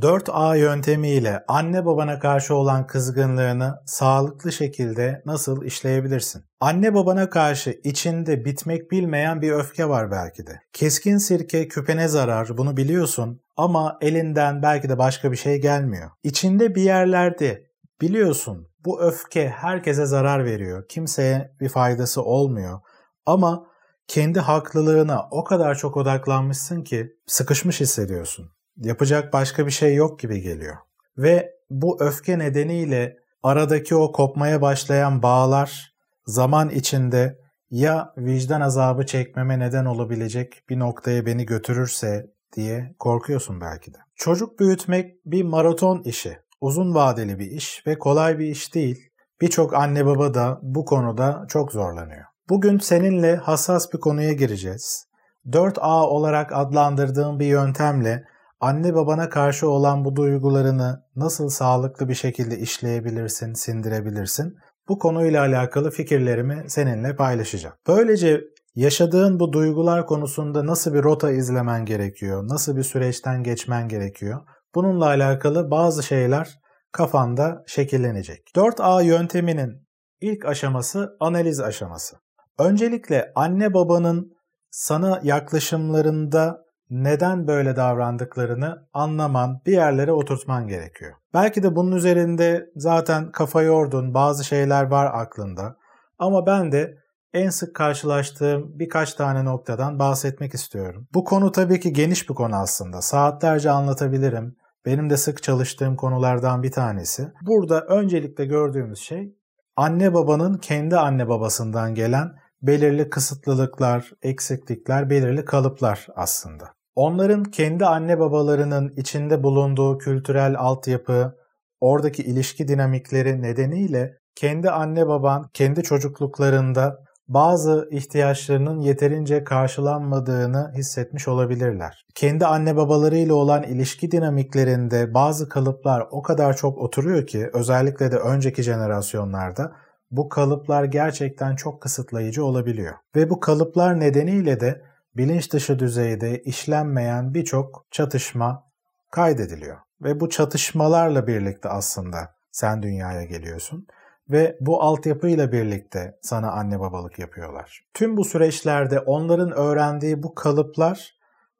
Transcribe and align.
4A 0.00 0.58
yöntemiyle 0.58 1.44
anne 1.48 1.84
babana 1.84 2.18
karşı 2.18 2.54
olan 2.54 2.86
kızgınlığını 2.86 3.74
sağlıklı 3.86 4.52
şekilde 4.52 5.22
nasıl 5.26 5.64
işleyebilirsin? 5.64 6.44
Anne 6.60 6.94
babana 6.94 7.30
karşı 7.30 7.80
içinde 7.84 8.44
bitmek 8.44 8.90
bilmeyen 8.90 9.42
bir 9.42 9.52
öfke 9.52 9.88
var 9.88 10.10
belki 10.10 10.46
de. 10.46 10.60
Keskin 10.72 11.18
sirke 11.18 11.68
küpene 11.68 12.08
zarar 12.08 12.58
bunu 12.58 12.76
biliyorsun 12.76 13.40
ama 13.56 13.98
elinden 14.00 14.62
belki 14.62 14.88
de 14.88 14.98
başka 14.98 15.32
bir 15.32 15.36
şey 15.36 15.60
gelmiyor. 15.60 16.10
İçinde 16.22 16.74
bir 16.74 16.82
yerlerde 16.82 17.62
biliyorsun 18.00 18.68
bu 18.84 19.02
öfke 19.02 19.48
herkese 19.48 20.06
zarar 20.06 20.44
veriyor. 20.44 20.88
Kimseye 20.88 21.52
bir 21.60 21.68
faydası 21.68 22.22
olmuyor. 22.22 22.80
Ama 23.26 23.66
kendi 24.08 24.40
haklılığına 24.40 25.28
o 25.30 25.44
kadar 25.44 25.74
çok 25.74 25.96
odaklanmışsın 25.96 26.82
ki 26.82 27.12
sıkışmış 27.26 27.80
hissediyorsun 27.80 28.50
yapacak 28.76 29.32
başka 29.32 29.66
bir 29.66 29.70
şey 29.70 29.94
yok 29.94 30.20
gibi 30.20 30.40
geliyor. 30.40 30.76
Ve 31.18 31.52
bu 31.70 31.96
öfke 32.00 32.38
nedeniyle 32.38 33.16
aradaki 33.42 33.96
o 33.96 34.12
kopmaya 34.12 34.62
başlayan 34.62 35.22
bağlar 35.22 35.94
zaman 36.26 36.68
içinde 36.68 37.38
ya 37.70 38.14
vicdan 38.18 38.60
azabı 38.60 39.06
çekmeme 39.06 39.58
neden 39.58 39.84
olabilecek 39.84 40.62
bir 40.68 40.78
noktaya 40.78 41.26
beni 41.26 41.46
götürürse 41.46 42.26
diye 42.56 42.94
korkuyorsun 42.98 43.60
belki 43.60 43.94
de. 43.94 43.98
Çocuk 44.16 44.60
büyütmek 44.60 45.14
bir 45.26 45.42
maraton 45.42 46.02
işi. 46.02 46.38
Uzun 46.60 46.94
vadeli 46.94 47.38
bir 47.38 47.50
iş 47.50 47.86
ve 47.86 47.98
kolay 47.98 48.38
bir 48.38 48.46
iş 48.46 48.74
değil. 48.74 49.08
Birçok 49.40 49.74
anne 49.74 50.06
baba 50.06 50.34
da 50.34 50.58
bu 50.62 50.84
konuda 50.84 51.44
çok 51.48 51.72
zorlanıyor. 51.72 52.24
Bugün 52.48 52.78
seninle 52.78 53.36
hassas 53.36 53.92
bir 53.92 54.00
konuya 54.00 54.32
gireceğiz. 54.32 55.06
4A 55.46 56.06
olarak 56.06 56.52
adlandırdığım 56.52 57.40
bir 57.40 57.46
yöntemle 57.46 58.24
Anne 58.62 58.94
babana 58.94 59.28
karşı 59.28 59.68
olan 59.68 60.04
bu 60.04 60.16
duygularını 60.16 61.02
nasıl 61.16 61.48
sağlıklı 61.48 62.08
bir 62.08 62.14
şekilde 62.14 62.58
işleyebilirsin, 62.58 63.54
sindirebilirsin? 63.54 64.56
Bu 64.88 64.98
konuyla 64.98 65.40
alakalı 65.42 65.90
fikirlerimi 65.90 66.64
seninle 66.68 67.16
paylaşacağım. 67.16 67.76
Böylece 67.88 68.40
yaşadığın 68.74 69.40
bu 69.40 69.52
duygular 69.52 70.06
konusunda 70.06 70.66
nasıl 70.66 70.94
bir 70.94 71.02
rota 71.02 71.30
izlemen 71.30 71.84
gerekiyor, 71.84 72.48
nasıl 72.48 72.76
bir 72.76 72.82
süreçten 72.82 73.42
geçmen 73.42 73.88
gerekiyor? 73.88 74.40
Bununla 74.74 75.06
alakalı 75.06 75.70
bazı 75.70 76.02
şeyler 76.02 76.58
kafanda 76.92 77.62
şekillenecek. 77.66 78.48
4A 78.56 79.04
yönteminin 79.04 79.86
ilk 80.20 80.46
aşaması 80.46 81.16
analiz 81.20 81.60
aşaması. 81.60 82.16
Öncelikle 82.58 83.32
anne 83.34 83.74
babanın 83.74 84.32
sana 84.70 85.20
yaklaşımlarında 85.22 86.61
neden 86.92 87.46
böyle 87.46 87.76
davrandıklarını 87.76 88.86
anlaman, 88.92 89.60
bir 89.66 89.72
yerlere 89.72 90.12
oturtman 90.12 90.68
gerekiyor. 90.68 91.12
Belki 91.34 91.62
de 91.62 91.76
bunun 91.76 91.96
üzerinde 91.96 92.70
zaten 92.76 93.32
kafa 93.32 93.62
yordun, 93.62 94.14
bazı 94.14 94.44
şeyler 94.44 94.84
var 94.84 95.10
aklında. 95.14 95.76
Ama 96.18 96.46
ben 96.46 96.72
de 96.72 96.98
en 97.32 97.50
sık 97.50 97.76
karşılaştığım 97.76 98.78
birkaç 98.78 99.14
tane 99.14 99.44
noktadan 99.44 99.98
bahsetmek 99.98 100.54
istiyorum. 100.54 101.08
Bu 101.14 101.24
konu 101.24 101.52
tabii 101.52 101.80
ki 101.80 101.92
geniş 101.92 102.28
bir 102.28 102.34
konu 102.34 102.56
aslında. 102.56 103.02
Saatlerce 103.02 103.70
anlatabilirim. 103.70 104.56
Benim 104.86 105.10
de 105.10 105.16
sık 105.16 105.42
çalıştığım 105.42 105.96
konulardan 105.96 106.62
bir 106.62 106.72
tanesi. 106.72 107.32
Burada 107.46 107.80
öncelikle 107.80 108.44
gördüğümüz 108.44 108.98
şey 108.98 109.36
anne 109.76 110.14
babanın 110.14 110.58
kendi 110.58 110.96
anne 110.96 111.28
babasından 111.28 111.94
gelen 111.94 112.32
belirli 112.62 113.10
kısıtlılıklar, 113.10 114.10
eksiklikler, 114.22 115.10
belirli 115.10 115.44
kalıplar 115.44 116.06
aslında. 116.16 116.81
Onların 116.94 117.44
kendi 117.44 117.86
anne 117.86 118.18
babalarının 118.18 118.92
içinde 118.96 119.42
bulunduğu 119.42 119.98
kültürel 119.98 120.58
altyapı, 120.58 121.36
oradaki 121.80 122.22
ilişki 122.22 122.68
dinamikleri 122.68 123.42
nedeniyle 123.42 124.18
kendi 124.34 124.70
anne 124.70 125.08
baban 125.08 125.50
kendi 125.54 125.82
çocukluklarında 125.82 126.98
bazı 127.28 127.88
ihtiyaçlarının 127.90 128.80
yeterince 128.80 129.44
karşılanmadığını 129.44 130.72
hissetmiş 130.76 131.28
olabilirler. 131.28 132.06
Kendi 132.14 132.46
anne 132.46 132.76
babalarıyla 132.76 133.34
olan 133.34 133.62
ilişki 133.62 134.10
dinamiklerinde 134.10 135.14
bazı 135.14 135.48
kalıplar 135.48 136.06
o 136.10 136.22
kadar 136.22 136.56
çok 136.56 136.78
oturuyor 136.78 137.26
ki 137.26 137.50
özellikle 137.52 138.12
de 138.12 138.16
önceki 138.16 138.62
jenerasyonlarda 138.62 139.72
bu 140.10 140.28
kalıplar 140.28 140.84
gerçekten 140.84 141.56
çok 141.56 141.80
kısıtlayıcı 141.80 142.44
olabiliyor. 142.44 142.94
Ve 143.16 143.30
bu 143.30 143.40
kalıplar 143.40 144.00
nedeniyle 144.00 144.60
de 144.60 144.82
bilinç 145.16 145.52
dışı 145.52 145.78
düzeyde 145.78 146.42
işlenmeyen 146.42 147.34
birçok 147.34 147.86
çatışma 147.90 148.64
kaydediliyor. 149.10 149.76
Ve 150.02 150.20
bu 150.20 150.28
çatışmalarla 150.30 151.26
birlikte 151.26 151.68
aslında 151.68 152.34
sen 152.52 152.82
dünyaya 152.82 153.24
geliyorsun 153.24 153.86
ve 154.30 154.56
bu 154.60 154.82
altyapıyla 154.82 155.52
birlikte 155.52 156.18
sana 156.22 156.52
anne 156.52 156.80
babalık 156.80 157.18
yapıyorlar. 157.18 157.84
Tüm 157.94 158.16
bu 158.16 158.24
süreçlerde 158.24 159.00
onların 159.00 159.50
öğrendiği 159.50 160.22
bu 160.22 160.34
kalıplar 160.34 161.14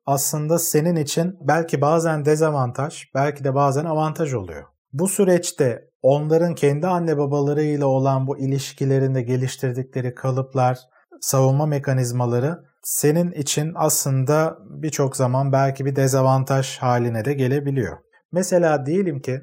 aslında 0.06 0.58
senin 0.58 0.96
için 0.96 1.38
belki 1.40 1.80
bazen 1.80 2.24
dezavantaj, 2.24 3.04
belki 3.14 3.44
de 3.44 3.54
bazen 3.54 3.84
avantaj 3.84 4.34
oluyor. 4.34 4.64
Bu 4.92 5.08
süreçte 5.08 5.88
onların 6.02 6.54
kendi 6.54 6.86
anne 6.86 7.18
babalarıyla 7.18 7.86
olan 7.86 8.26
bu 8.26 8.38
ilişkilerinde 8.38 9.22
geliştirdikleri 9.22 10.14
kalıplar, 10.14 10.78
savunma 11.20 11.66
mekanizmaları 11.66 12.71
senin 12.82 13.32
için 13.32 13.72
aslında 13.74 14.58
birçok 14.70 15.16
zaman 15.16 15.52
belki 15.52 15.84
bir 15.84 15.96
dezavantaj 15.96 16.78
haline 16.78 17.24
de 17.24 17.34
gelebiliyor. 17.34 17.98
Mesela 18.32 18.86
diyelim 18.86 19.20
ki 19.20 19.42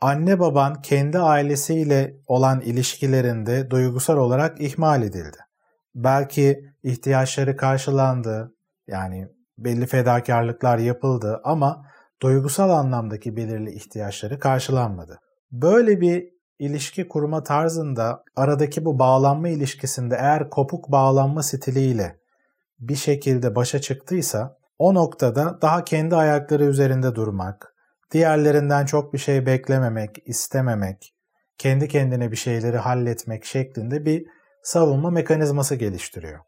anne 0.00 0.40
baban 0.40 0.82
kendi 0.82 1.18
ailesiyle 1.18 2.16
olan 2.26 2.60
ilişkilerinde 2.60 3.70
duygusal 3.70 4.16
olarak 4.16 4.60
ihmal 4.60 5.02
edildi. 5.02 5.36
Belki 5.94 6.64
ihtiyaçları 6.82 7.56
karşılandı, 7.56 8.54
yani 8.86 9.28
belli 9.58 9.86
fedakarlıklar 9.86 10.78
yapıldı 10.78 11.40
ama 11.44 11.86
duygusal 12.22 12.70
anlamdaki 12.70 13.36
belirli 13.36 13.72
ihtiyaçları 13.72 14.38
karşılanmadı. 14.38 15.18
Böyle 15.52 16.00
bir 16.00 16.28
ilişki 16.58 17.08
kurma 17.08 17.42
tarzında 17.42 18.24
aradaki 18.36 18.84
bu 18.84 18.98
bağlanma 18.98 19.48
ilişkisinde 19.48 20.16
eğer 20.20 20.50
kopuk 20.50 20.92
bağlanma 20.92 21.42
stiliyle 21.42 22.19
bir 22.80 22.96
şekilde 22.96 23.54
başa 23.54 23.80
çıktıysa 23.80 24.56
o 24.78 24.94
noktada 24.94 25.58
daha 25.62 25.84
kendi 25.84 26.16
ayakları 26.16 26.64
üzerinde 26.64 27.14
durmak, 27.14 27.74
diğerlerinden 28.12 28.86
çok 28.86 29.12
bir 29.12 29.18
şey 29.18 29.46
beklememek, 29.46 30.18
istememek, 30.24 31.14
kendi 31.58 31.88
kendine 31.88 32.30
bir 32.30 32.36
şeyleri 32.36 32.76
halletmek 32.76 33.44
şeklinde 33.44 34.04
bir 34.04 34.26
savunma 34.62 35.10
mekanizması 35.10 35.74
geliştiriyor. 35.74 36.38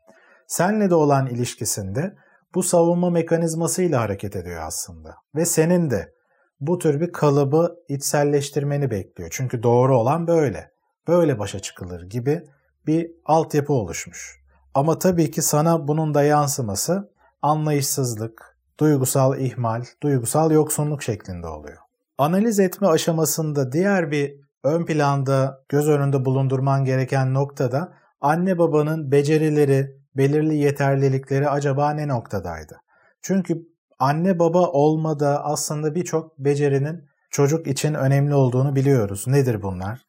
Senle 0.46 0.90
de 0.90 0.94
olan 0.94 1.26
ilişkisinde 1.26 2.14
bu 2.54 2.62
savunma 2.62 3.10
mekanizmasıyla 3.10 4.00
hareket 4.00 4.36
ediyor 4.36 4.62
aslında. 4.66 5.14
Ve 5.34 5.44
senin 5.44 5.90
de 5.90 6.12
bu 6.60 6.78
tür 6.78 7.00
bir 7.00 7.12
kalıbı 7.12 7.76
içselleştirmeni 7.88 8.90
bekliyor. 8.90 9.28
Çünkü 9.32 9.62
doğru 9.62 9.98
olan 9.98 10.26
böyle. 10.26 10.70
Böyle 11.08 11.38
başa 11.38 11.60
çıkılır 11.60 12.02
gibi 12.02 12.42
bir 12.86 13.10
altyapı 13.24 13.72
oluşmuş. 13.72 14.41
Ama 14.74 14.98
tabii 14.98 15.30
ki 15.30 15.42
sana 15.42 15.88
bunun 15.88 16.14
da 16.14 16.22
yansıması 16.22 17.12
anlayışsızlık, 17.42 18.56
duygusal 18.80 19.38
ihmal, 19.38 19.84
duygusal 20.02 20.50
yoksunluk 20.50 21.02
şeklinde 21.02 21.46
oluyor. 21.46 21.78
Analiz 22.18 22.60
etme 22.60 22.88
aşamasında 22.88 23.72
diğer 23.72 24.10
bir 24.10 24.34
ön 24.64 24.84
planda 24.86 25.64
göz 25.68 25.88
önünde 25.88 26.24
bulundurman 26.24 26.84
gereken 26.84 27.34
noktada 27.34 27.92
anne 28.20 28.58
babanın 28.58 29.12
becerileri, 29.12 29.96
belirli 30.16 30.56
yeterlilikleri 30.56 31.48
acaba 31.48 31.90
ne 31.90 32.08
noktadaydı? 32.08 32.80
Çünkü 33.22 33.62
anne 33.98 34.38
baba 34.38 34.66
olmada 34.68 35.44
aslında 35.44 35.94
birçok 35.94 36.38
becerinin 36.38 37.04
çocuk 37.30 37.66
için 37.66 37.94
önemli 37.94 38.34
olduğunu 38.34 38.76
biliyoruz. 38.76 39.24
Nedir 39.26 39.62
bunlar? 39.62 40.00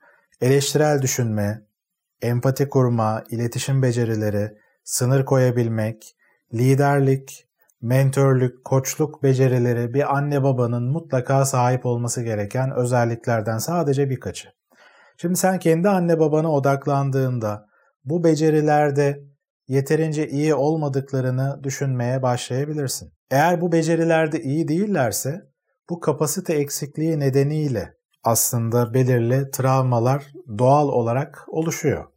Eleştirel 0.41 1.01
düşünme, 1.01 1.61
empati 2.21 2.69
kurma, 2.69 3.23
iletişim 3.29 3.81
becerileri, 3.81 4.57
sınır 4.83 5.25
koyabilmek, 5.25 6.15
liderlik, 6.53 7.47
mentörlük, 7.81 8.65
koçluk 8.65 9.23
becerileri 9.23 9.93
bir 9.93 10.15
anne 10.15 10.43
babanın 10.43 10.91
mutlaka 10.91 11.45
sahip 11.45 11.85
olması 11.85 12.23
gereken 12.23 12.71
özelliklerden 12.75 13.57
sadece 13.57 14.09
birkaçı. 14.09 14.49
Şimdi 15.17 15.35
sen 15.35 15.59
kendi 15.59 15.89
anne 15.89 16.19
babana 16.19 16.51
odaklandığında 16.51 17.65
bu 18.05 18.23
becerilerde 18.23 19.23
yeterince 19.67 20.27
iyi 20.27 20.55
olmadıklarını 20.55 21.59
düşünmeye 21.63 22.21
başlayabilirsin. 22.21 23.13
Eğer 23.31 23.61
bu 23.61 23.71
becerilerde 23.71 24.41
iyi 24.41 24.67
değillerse 24.67 25.41
bu 25.89 25.99
kapasite 25.99 26.53
eksikliği 26.53 27.19
nedeniyle 27.19 27.93
aslında 28.23 28.93
belirli 28.93 29.51
travmalar 29.51 30.25
doğal 30.57 30.87
olarak 30.87 31.45
oluşuyor. 31.47 32.12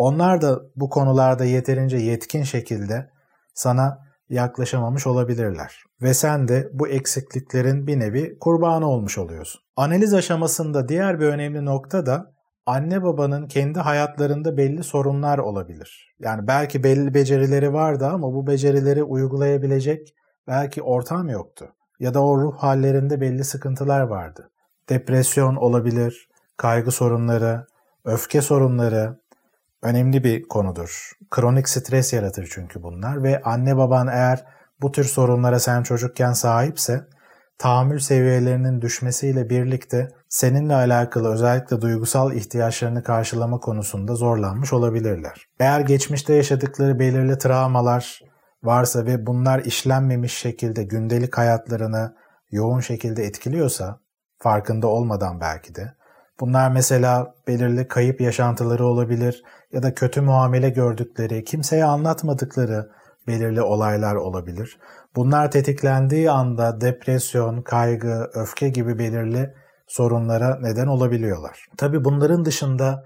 Onlar 0.00 0.40
da 0.40 0.60
bu 0.76 0.90
konularda 0.90 1.44
yeterince 1.44 1.96
yetkin 1.96 2.42
şekilde 2.42 3.10
sana 3.54 3.98
yaklaşamamış 4.30 5.06
olabilirler. 5.06 5.84
Ve 6.02 6.14
sen 6.14 6.48
de 6.48 6.70
bu 6.72 6.88
eksikliklerin 6.88 7.86
bir 7.86 8.00
nevi 8.00 8.38
kurbanı 8.38 8.88
olmuş 8.90 9.18
oluyorsun. 9.18 9.60
Analiz 9.76 10.14
aşamasında 10.14 10.88
diğer 10.88 11.20
bir 11.20 11.26
önemli 11.26 11.64
nokta 11.64 12.06
da 12.06 12.32
anne 12.66 13.02
babanın 13.02 13.48
kendi 13.48 13.78
hayatlarında 13.78 14.56
belli 14.56 14.84
sorunlar 14.84 15.38
olabilir. 15.38 16.14
Yani 16.20 16.46
belki 16.46 16.84
belli 16.84 17.14
becerileri 17.14 17.72
vardı 17.72 18.06
ama 18.06 18.34
bu 18.34 18.46
becerileri 18.46 19.02
uygulayabilecek 19.02 20.14
belki 20.48 20.82
ortam 20.82 21.28
yoktu. 21.28 21.68
Ya 21.98 22.14
da 22.14 22.24
o 22.24 22.38
ruh 22.38 22.56
hallerinde 22.56 23.20
belli 23.20 23.44
sıkıntılar 23.44 24.00
vardı. 24.00 24.50
Depresyon 24.88 25.56
olabilir, 25.56 26.28
kaygı 26.56 26.90
sorunları, 26.90 27.66
öfke 28.04 28.42
sorunları 28.42 29.20
önemli 29.82 30.24
bir 30.24 30.42
konudur. 30.48 31.12
Kronik 31.30 31.68
stres 31.68 32.12
yaratır 32.12 32.48
çünkü 32.52 32.82
bunlar 32.82 33.22
ve 33.22 33.42
anne 33.42 33.76
baban 33.76 34.08
eğer 34.08 34.44
bu 34.82 34.92
tür 34.92 35.04
sorunlara 35.04 35.58
sen 35.60 35.82
çocukken 35.82 36.32
sahipse 36.32 37.06
tahammül 37.58 37.98
seviyelerinin 37.98 38.80
düşmesiyle 38.80 39.50
birlikte 39.50 40.08
seninle 40.28 40.74
alakalı 40.74 41.32
özellikle 41.32 41.80
duygusal 41.80 42.32
ihtiyaçlarını 42.32 43.02
karşılama 43.02 43.60
konusunda 43.60 44.14
zorlanmış 44.14 44.72
olabilirler. 44.72 45.46
Eğer 45.60 45.80
geçmişte 45.80 46.34
yaşadıkları 46.34 46.98
belirli 46.98 47.38
travmalar 47.38 48.20
varsa 48.62 49.06
ve 49.06 49.26
bunlar 49.26 49.58
işlenmemiş 49.58 50.38
şekilde 50.38 50.82
gündelik 50.84 51.38
hayatlarını 51.38 52.16
yoğun 52.50 52.80
şekilde 52.80 53.24
etkiliyorsa, 53.24 54.00
farkında 54.38 54.86
olmadan 54.86 55.40
belki 55.40 55.74
de, 55.74 55.94
bunlar 56.40 56.70
mesela 56.70 57.34
belirli 57.48 57.88
kayıp 57.88 58.20
yaşantıları 58.20 58.86
olabilir 58.86 59.42
ya 59.72 59.82
da 59.82 59.94
kötü 59.94 60.20
muamele 60.20 60.70
gördükleri, 60.70 61.44
kimseye 61.44 61.84
anlatmadıkları 61.84 62.90
belirli 63.26 63.62
olaylar 63.62 64.14
olabilir. 64.14 64.78
Bunlar 65.16 65.50
tetiklendiği 65.50 66.30
anda 66.30 66.80
depresyon, 66.80 67.62
kaygı, 67.62 68.30
öfke 68.34 68.68
gibi 68.68 68.98
belirli 68.98 69.54
sorunlara 69.86 70.58
neden 70.60 70.86
olabiliyorlar. 70.86 71.66
Tabi 71.76 72.04
bunların 72.04 72.44
dışında 72.44 73.04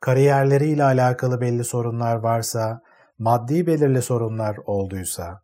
kariyerleriyle 0.00 0.84
alakalı 0.84 1.40
belli 1.40 1.64
sorunlar 1.64 2.16
varsa, 2.16 2.80
maddi 3.18 3.66
belirli 3.66 4.02
sorunlar 4.02 4.56
olduysa, 4.66 5.40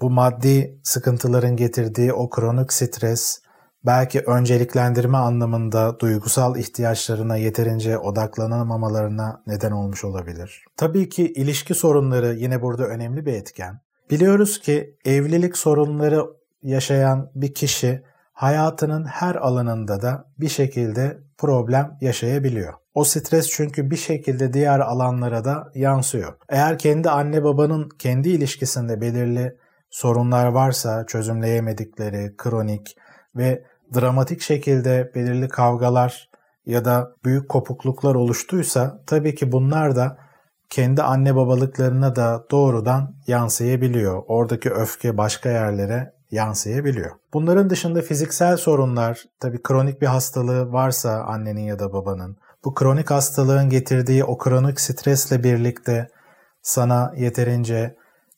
bu 0.00 0.10
maddi 0.10 0.80
sıkıntıların 0.84 1.56
getirdiği 1.56 2.12
o 2.12 2.30
kronik 2.30 2.72
stres 2.72 3.40
belki 3.86 4.20
önceliklendirme 4.20 5.18
anlamında 5.18 6.00
duygusal 6.00 6.56
ihtiyaçlarına 6.56 7.36
yeterince 7.36 7.98
odaklanamamalarına 7.98 9.42
neden 9.46 9.70
olmuş 9.70 10.04
olabilir. 10.04 10.64
Tabii 10.76 11.08
ki 11.08 11.32
ilişki 11.32 11.74
sorunları 11.74 12.34
yine 12.34 12.62
burada 12.62 12.86
önemli 12.86 13.26
bir 13.26 13.32
etken. 13.32 13.80
Biliyoruz 14.10 14.60
ki 14.60 14.96
evlilik 15.04 15.56
sorunları 15.56 16.26
yaşayan 16.62 17.30
bir 17.34 17.54
kişi 17.54 18.02
hayatının 18.32 19.04
her 19.04 19.34
alanında 19.34 20.02
da 20.02 20.24
bir 20.38 20.48
şekilde 20.48 21.18
problem 21.38 21.98
yaşayabiliyor. 22.00 22.74
O 22.94 23.04
stres 23.04 23.48
çünkü 23.48 23.90
bir 23.90 23.96
şekilde 23.96 24.52
diğer 24.52 24.80
alanlara 24.80 25.44
da 25.44 25.70
yansıyor. 25.74 26.34
Eğer 26.48 26.78
kendi 26.78 27.10
anne 27.10 27.44
babanın 27.44 27.88
kendi 27.98 28.28
ilişkisinde 28.28 29.00
belirli 29.00 29.56
sorunlar 29.90 30.46
varsa 30.46 31.06
çözümleyemedikleri, 31.06 32.34
kronik 32.36 32.96
ve 33.36 33.64
dramatik 33.94 34.40
şekilde 34.40 35.12
belirli 35.14 35.48
kavgalar 35.48 36.28
ya 36.66 36.84
da 36.84 37.12
büyük 37.24 37.48
kopukluklar 37.48 38.14
oluştuysa 38.14 39.02
tabii 39.06 39.34
ki 39.34 39.52
bunlar 39.52 39.96
da 39.96 40.18
kendi 40.70 41.02
anne 41.02 41.36
babalıklarına 41.36 42.16
da 42.16 42.46
doğrudan 42.50 43.14
yansıyabiliyor. 43.26 44.22
Oradaki 44.26 44.70
öfke 44.70 45.16
başka 45.18 45.48
yerlere 45.48 46.12
yansıyabiliyor. 46.30 47.10
Bunların 47.32 47.70
dışında 47.70 48.02
fiziksel 48.02 48.56
sorunlar, 48.56 49.24
tabii 49.40 49.62
kronik 49.62 50.00
bir 50.02 50.06
hastalığı 50.06 50.72
varsa 50.72 51.22
annenin 51.22 51.60
ya 51.60 51.78
da 51.78 51.92
babanın, 51.92 52.36
bu 52.64 52.74
kronik 52.74 53.10
hastalığın 53.10 53.68
getirdiği 53.68 54.24
o 54.24 54.38
kronik 54.38 54.80
stresle 54.80 55.44
birlikte 55.44 56.08
sana 56.62 57.12
yeterince 57.16 57.96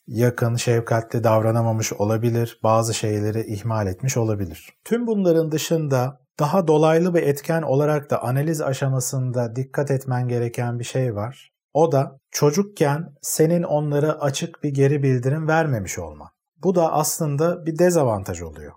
yakın, 0.08 0.56
şefkatli 0.56 1.25
davranamamış 1.25 1.93
olabilir, 1.93 2.60
bazı 2.62 2.94
şeyleri 2.94 3.52
ihmal 3.52 3.87
etmiş 3.87 4.16
olabilir. 4.16 4.69
Tüm 4.84 5.06
bunların 5.06 5.52
dışında 5.52 6.20
daha 6.38 6.69
dolaylı 6.69 7.14
bir 7.14 7.22
etken 7.22 7.62
olarak 7.62 8.10
da 8.10 8.22
analiz 8.22 8.62
aşamasında 8.62 9.56
dikkat 9.56 9.90
etmen 9.90 10.28
gereken 10.28 10.78
bir 10.78 10.84
şey 10.84 11.14
var. 11.14 11.52
O 11.75 11.93
da 11.93 12.19
çocukken 12.31 13.14
senin 13.22 13.62
onlara 13.62 14.12
açık 14.12 14.62
bir 14.62 14.70
geri 14.70 15.02
bildirim 15.02 15.49
vermemiş 15.49 15.99
olman. 15.99 16.28
Bu 16.56 16.75
da 16.75 16.93
aslında 16.93 17.66
bir 17.66 17.78
dezavantaj 17.78 18.43
oluyor. 18.43 18.72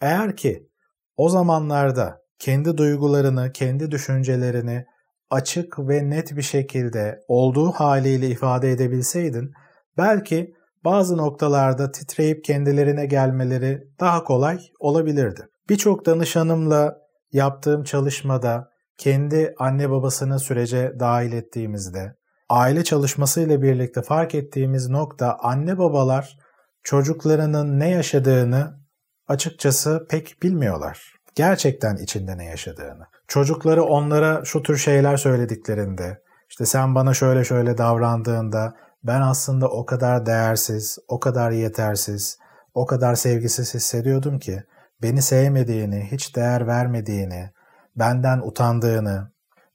Eğer 0.00 0.36
ki 0.36 0.68
o 1.16 1.28
zamanlarda 1.28 2.18
kendi 2.38 2.76
duygularını, 2.76 3.52
kendi 3.52 3.90
düşüncelerini 3.90 4.86
açık 5.30 5.78
ve 5.78 6.10
net 6.10 6.36
bir 6.36 6.42
şekilde 6.42 7.20
olduğu 7.28 7.70
haliyle 7.70 8.28
ifade 8.28 8.70
edebilseydin 8.72 9.52
belki 9.98 10.55
bazı 10.86 11.16
noktalarda 11.16 11.90
titreyip 11.90 12.44
kendilerine 12.44 13.06
gelmeleri 13.06 13.88
daha 14.00 14.24
kolay 14.24 14.58
olabilirdi. 14.78 15.48
Birçok 15.68 16.06
danışanımla 16.06 16.98
yaptığım 17.32 17.84
çalışmada 17.84 18.70
kendi 18.98 19.54
anne 19.58 19.90
babasını 19.90 20.38
sürece 20.38 20.92
dahil 21.00 21.32
ettiğimizde 21.32 22.14
aile 22.48 22.84
çalışmasıyla 22.84 23.62
birlikte 23.62 24.02
fark 24.02 24.34
ettiğimiz 24.34 24.88
nokta 24.88 25.38
anne 25.42 25.78
babalar 25.78 26.38
çocuklarının 26.82 27.80
ne 27.80 27.90
yaşadığını 27.90 28.80
açıkçası 29.28 30.06
pek 30.10 30.36
bilmiyorlar. 30.42 31.12
Gerçekten 31.34 31.96
içinde 31.96 32.38
ne 32.38 32.44
yaşadığını. 32.44 33.06
Çocukları 33.28 33.84
onlara 33.84 34.44
şu 34.44 34.62
tür 34.62 34.76
şeyler 34.76 35.16
söylediklerinde, 35.16 36.22
işte 36.50 36.66
sen 36.66 36.94
bana 36.94 37.14
şöyle 37.14 37.44
şöyle 37.44 37.78
davrandığında 37.78 38.74
ben 39.02 39.20
aslında 39.20 39.68
o 39.68 39.86
kadar 39.86 40.26
değersiz, 40.26 40.98
o 41.08 41.20
kadar 41.20 41.50
yetersiz, 41.50 42.38
o 42.74 42.86
kadar 42.86 43.14
sevgisiz 43.14 43.74
hissediyordum 43.74 44.38
ki 44.38 44.62
beni 45.02 45.22
sevmediğini, 45.22 46.08
hiç 46.12 46.36
değer 46.36 46.66
vermediğini, 46.66 47.50
benden 47.96 48.38
utandığını, 48.38 49.30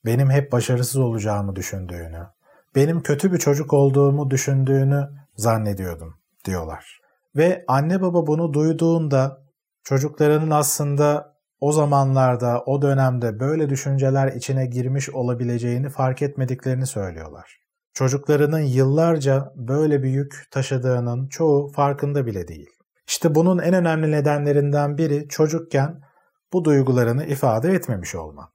benim 0.05 0.29
hep 0.29 0.51
başarısız 0.51 0.97
olacağımı 0.97 1.55
düşündüğünü, 1.55 2.27
benim 2.75 3.03
kötü 3.03 3.33
bir 3.33 3.37
çocuk 3.37 3.73
olduğumu 3.73 4.31
düşündüğünü 4.31 5.09
zannediyordum 5.35 6.15
diyorlar. 6.45 7.01
Ve 7.35 7.65
anne 7.67 8.01
baba 8.01 8.27
bunu 8.27 8.53
duyduğunda 8.53 9.37
çocuklarının 9.83 10.51
aslında 10.51 11.31
o 11.59 11.71
zamanlarda, 11.71 12.63
o 12.65 12.81
dönemde 12.81 13.39
böyle 13.39 13.69
düşünceler 13.69 14.27
içine 14.27 14.65
girmiş 14.65 15.09
olabileceğini 15.09 15.89
fark 15.89 16.21
etmediklerini 16.21 16.85
söylüyorlar. 16.85 17.60
Çocuklarının 17.93 18.59
yıllarca 18.59 19.53
böyle 19.55 20.03
bir 20.03 20.09
yük 20.09 20.47
taşıdığının 20.51 21.27
çoğu 21.27 21.71
farkında 21.71 22.25
bile 22.25 22.47
değil. 22.47 22.69
İşte 23.07 23.35
bunun 23.35 23.59
en 23.59 23.73
önemli 23.73 24.11
nedenlerinden 24.11 24.97
biri 24.97 25.27
çocukken 25.29 26.01
bu 26.53 26.65
duygularını 26.65 27.25
ifade 27.25 27.71
etmemiş 27.71 28.15
olman. 28.15 28.49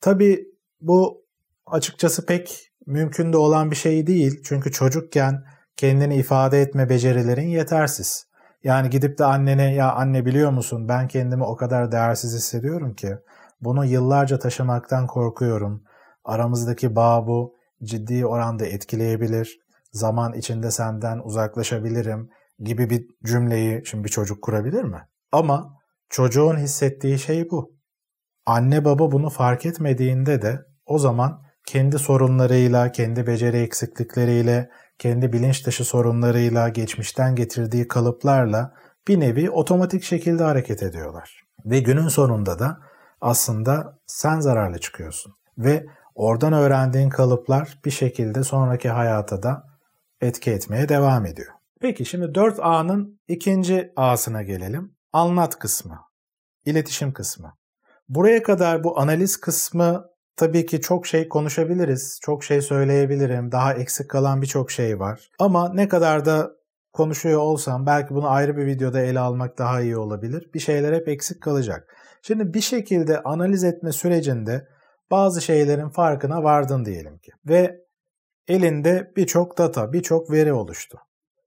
Tabi 0.00 0.44
bu 0.80 1.24
açıkçası 1.66 2.26
pek 2.26 2.70
mümkün 2.86 3.32
de 3.32 3.36
olan 3.36 3.70
bir 3.70 3.76
şey 3.76 4.06
değil. 4.06 4.40
Çünkü 4.44 4.72
çocukken 4.72 5.44
kendini 5.76 6.16
ifade 6.16 6.60
etme 6.60 6.88
becerilerin 6.88 7.48
yetersiz. 7.48 8.26
Yani 8.64 8.90
gidip 8.90 9.18
de 9.18 9.24
annene 9.24 9.74
ya 9.74 9.92
anne 9.92 10.26
biliyor 10.26 10.50
musun 10.50 10.88
ben 10.88 11.08
kendimi 11.08 11.44
o 11.44 11.56
kadar 11.56 11.92
değersiz 11.92 12.34
hissediyorum 12.34 12.94
ki 12.94 13.16
bunu 13.60 13.84
yıllarca 13.84 14.38
taşımaktan 14.38 15.06
korkuyorum. 15.06 15.84
Aramızdaki 16.24 16.96
bağ 16.96 17.26
bu 17.26 17.54
ciddi 17.84 18.26
oranda 18.26 18.66
etkileyebilir. 18.66 19.58
Zaman 19.92 20.32
içinde 20.32 20.70
senden 20.70 21.18
uzaklaşabilirim 21.18 22.30
gibi 22.58 22.90
bir 22.90 23.06
cümleyi 23.24 23.82
şimdi 23.86 24.04
bir 24.04 24.08
çocuk 24.08 24.42
kurabilir 24.42 24.84
mi? 24.84 25.08
Ama 25.32 25.74
çocuğun 26.08 26.56
hissettiği 26.56 27.18
şey 27.18 27.50
bu. 27.50 27.74
Anne 28.46 28.84
baba 28.84 29.12
bunu 29.12 29.30
fark 29.30 29.66
etmediğinde 29.66 30.42
de 30.42 30.60
o 30.86 30.98
zaman 30.98 31.42
kendi 31.66 31.98
sorunlarıyla, 31.98 32.92
kendi 32.92 33.26
beceri 33.26 33.56
eksiklikleriyle, 33.56 34.70
kendi 34.98 35.32
bilinç 35.32 35.66
dışı 35.66 35.84
sorunlarıyla, 35.84 36.68
geçmişten 36.68 37.34
getirdiği 37.34 37.88
kalıplarla 37.88 38.72
bir 39.08 39.20
nevi 39.20 39.50
otomatik 39.50 40.02
şekilde 40.02 40.42
hareket 40.42 40.82
ediyorlar. 40.82 41.42
Ve 41.64 41.80
günün 41.80 42.08
sonunda 42.08 42.58
da 42.58 42.78
aslında 43.20 43.98
sen 44.06 44.40
zararlı 44.40 44.78
çıkıyorsun. 44.78 45.32
Ve 45.58 45.86
oradan 46.20 46.52
öğrendiğin 46.52 47.08
kalıplar 47.08 47.78
bir 47.84 47.90
şekilde 47.90 48.44
sonraki 48.44 48.88
hayata 48.88 49.42
da 49.42 49.64
etki 50.20 50.50
etmeye 50.50 50.88
devam 50.88 51.26
ediyor. 51.26 51.52
Peki 51.80 52.04
şimdi 52.04 52.26
4A'nın 52.26 53.20
ikinci 53.28 53.92
A'sına 53.96 54.42
gelelim. 54.42 54.96
Anlat 55.12 55.58
kısmı, 55.58 55.98
iletişim 56.64 57.12
kısmı. 57.12 57.52
Buraya 58.08 58.42
kadar 58.42 58.84
bu 58.84 59.00
analiz 59.00 59.40
kısmı 59.40 60.10
Tabii 60.36 60.66
ki 60.66 60.80
çok 60.80 61.06
şey 61.06 61.28
konuşabiliriz, 61.28 62.18
çok 62.22 62.44
şey 62.44 62.62
söyleyebilirim, 62.62 63.52
daha 63.52 63.74
eksik 63.74 64.10
kalan 64.10 64.42
birçok 64.42 64.70
şey 64.70 65.00
var. 65.00 65.30
Ama 65.38 65.72
ne 65.74 65.88
kadar 65.88 66.24
da 66.24 66.50
konuşuyor 66.92 67.40
olsam 67.40 67.86
belki 67.86 68.14
bunu 68.14 68.30
ayrı 68.30 68.56
bir 68.56 68.66
videoda 68.66 69.00
ele 69.00 69.20
almak 69.20 69.58
daha 69.58 69.80
iyi 69.80 69.96
olabilir. 69.96 70.50
Bir 70.54 70.58
şeyler 70.58 70.92
hep 70.92 71.08
eksik 71.08 71.42
kalacak. 71.42 71.96
Şimdi 72.22 72.54
bir 72.54 72.60
şekilde 72.60 73.22
analiz 73.22 73.64
etme 73.64 73.92
sürecinde 73.92 74.68
bazı 75.10 75.42
şeylerin 75.42 75.88
farkına 75.88 76.42
vardın 76.42 76.84
diyelim 76.84 77.18
ki. 77.18 77.32
Ve 77.48 77.80
elinde 78.48 79.12
birçok 79.16 79.58
data, 79.58 79.92
birçok 79.92 80.30
veri 80.30 80.52
oluştu. 80.52 80.98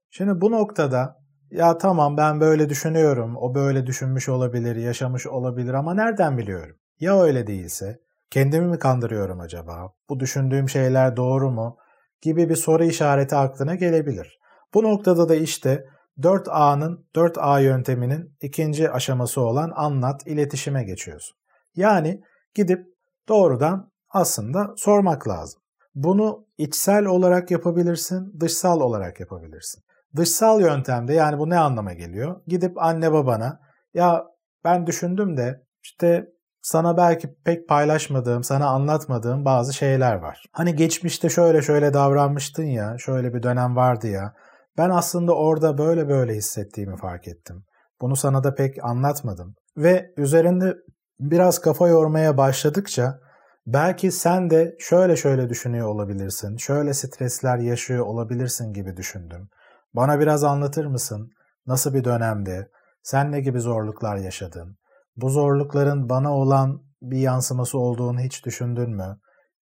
Şimdi 0.10 0.42
bu 0.42 0.52
noktada 0.52 1.24
ya 1.52 1.78
tamam 1.78 2.18
ben 2.18 2.40
böyle 2.42 2.70
düşünüyorum, 2.70 3.36
o 3.38 3.56
böyle 3.56 3.86
düşünmüş 3.86 4.30
olabilir, 4.30 4.76
yaşamış 4.76 5.28
olabilir 5.28 5.74
ama 5.74 5.94
nereden 5.94 6.38
biliyorum? 6.38 6.76
Ya 7.00 7.22
öyle 7.22 7.48
değilse? 7.48 8.00
Kendimi 8.30 8.68
mi 8.68 8.80
kandırıyorum 8.80 9.40
acaba? 9.40 9.94
Bu 10.10 10.20
düşündüğüm 10.20 10.70
şeyler 10.70 11.18
doğru 11.18 11.52
mu? 11.52 11.78
Gibi 12.22 12.50
bir 12.50 12.56
soru 12.56 12.84
işareti 12.84 13.36
aklına 13.36 13.76
gelebilir. 13.76 14.40
Bu 14.74 14.84
noktada 14.84 15.30
da 15.30 15.36
işte 15.36 15.86
4A'nın 16.20 17.06
4A 17.16 17.64
yönteminin 17.64 18.36
ikinci 18.42 18.92
aşaması 18.92 19.42
olan 19.42 19.72
anlat, 19.76 20.28
iletişime 20.28 20.84
geçiyorsun. 20.84 21.38
Yani 21.76 22.22
gidip 22.56 22.93
doğrudan 23.30 23.92
aslında 24.10 24.74
sormak 24.78 25.28
lazım. 25.28 25.62
Bunu 25.96 26.46
içsel 26.58 27.06
olarak 27.06 27.52
yapabilirsin, 27.52 28.40
dışsal 28.40 28.82
olarak 28.82 29.20
yapabilirsin. 29.20 29.84
Dışsal 30.16 30.62
yöntemde 30.62 31.14
yani 31.14 31.38
bu 31.38 31.50
ne 31.50 31.58
anlama 31.58 31.94
geliyor? 31.94 32.42
Gidip 32.48 32.78
anne 32.78 33.12
babana 33.12 33.60
ya 33.94 34.24
ben 34.64 34.88
düşündüm 34.88 35.38
de 35.38 35.64
işte 35.84 36.26
sana 36.62 36.98
belki 36.98 37.36
pek 37.46 37.70
paylaşmadığım, 37.70 38.44
sana 38.44 38.68
anlatmadığım 38.68 39.46
bazı 39.46 39.74
şeyler 39.74 40.16
var. 40.16 40.44
Hani 40.52 40.76
geçmişte 40.76 41.30
şöyle 41.30 41.62
şöyle 41.62 41.94
davranmıştın 41.94 42.64
ya, 42.64 42.96
şöyle 42.98 43.34
bir 43.34 43.44
dönem 43.44 43.76
vardı 43.76 44.08
ya. 44.08 44.34
Ben 44.78 44.90
aslında 44.90 45.36
orada 45.36 45.78
böyle 45.78 46.10
böyle 46.10 46.34
hissettiğimi 46.34 46.98
fark 46.98 47.28
ettim. 47.28 47.64
Bunu 48.02 48.16
sana 48.16 48.44
da 48.44 48.56
pek 48.56 48.86
anlatmadım. 48.86 49.56
Ve 49.78 50.14
üzerinde 50.18 50.76
biraz 51.20 51.62
kafa 51.62 51.88
yormaya 51.88 52.38
başladıkça 52.38 53.20
belki 53.68 54.12
sen 54.12 54.50
de 54.50 54.76
şöyle 54.80 55.16
şöyle 55.16 55.50
düşünüyor 55.50 55.88
olabilirsin, 55.88 56.58
şöyle 56.58 56.94
stresler 56.94 57.58
yaşıyor 57.58 58.06
olabilirsin 58.06 58.74
gibi 58.74 58.98
düşündüm. 58.98 59.50
Bana 59.94 60.20
biraz 60.20 60.44
anlatır 60.44 60.86
mısın? 60.86 61.32
Nasıl 61.68 61.94
bir 61.94 62.04
dönemde? 62.04 62.70
Sen 63.04 63.32
ne 63.32 63.42
gibi 63.42 63.60
zorluklar 63.60 64.16
yaşadın? 64.16 64.78
Bu 65.16 65.30
zorlukların 65.30 66.10
bana 66.10 66.38
olan 66.38 66.82
bir 67.02 67.18
yansıması 67.18 67.78
olduğunu 67.78 68.20
hiç 68.20 68.46
düşündün 68.46 68.90
mü? 68.90 69.18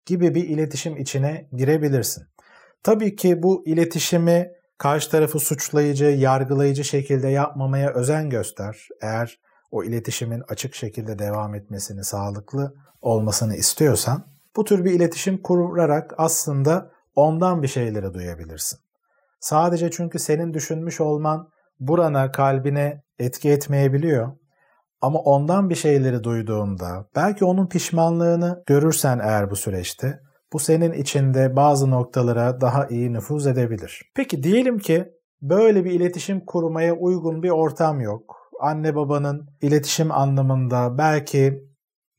Gibi 0.06 0.36
bir 0.36 0.44
iletişim 0.50 0.98
içine 0.98 1.50
girebilirsin. 1.54 2.24
Tabii 2.84 3.16
ki 3.16 3.44
bu 3.44 3.64
iletişimi 3.68 4.52
karşı 4.78 5.12
tarafı 5.12 5.40
suçlayıcı, 5.40 6.06
yargılayıcı 6.06 6.84
şekilde 6.84 7.28
yapmamaya 7.28 7.94
özen 7.94 8.30
göster. 8.30 8.88
Eğer 9.02 9.40
o 9.72 9.84
iletişimin 9.84 10.44
açık 10.50 10.76
şekilde 10.76 11.20
devam 11.20 11.56
etmesini, 11.56 12.04
sağlıklı 12.04 12.74
olmasını 13.02 13.56
istiyorsan 13.56 14.26
bu 14.56 14.64
tür 14.64 14.86
bir 14.86 14.92
iletişim 14.92 15.42
kurarak 15.42 16.14
aslında 16.18 16.92
ondan 17.16 17.64
bir 17.64 17.68
şeyleri 17.68 18.14
duyabilirsin. 18.14 18.80
Sadece 19.40 19.92
çünkü 19.92 20.20
senin 20.20 20.54
düşünmüş 20.54 21.02
olman 21.02 21.50
burana, 21.80 22.32
kalbine 22.32 23.04
etki 23.20 23.50
etmeyebiliyor. 23.50 24.32
Ama 25.02 25.20
ondan 25.20 25.70
bir 25.70 25.76
şeyleri 25.76 26.24
duyduğunda, 26.24 27.06
belki 27.16 27.46
onun 27.46 27.68
pişmanlığını 27.68 28.64
görürsen 28.66 29.20
eğer 29.20 29.52
bu 29.52 29.56
süreçte, 29.56 30.20
bu 30.54 30.60
senin 30.60 30.92
içinde 30.92 31.56
bazı 31.56 31.92
noktalara 31.92 32.62
daha 32.62 32.88
iyi 32.88 33.14
nüfuz 33.14 33.48
edebilir. 33.48 34.12
Peki 34.16 34.44
diyelim 34.44 34.80
ki 34.80 35.12
böyle 35.42 35.86
bir 35.86 35.92
iletişim 35.92 36.46
kurmaya 36.46 36.94
uygun 36.94 37.44
bir 37.44 37.50
ortam 37.50 38.02
yok. 38.02 38.41
Anne 38.62 38.96
babanın 38.96 39.50
iletişim 39.62 40.12
anlamında 40.12 40.98
belki 40.98 41.64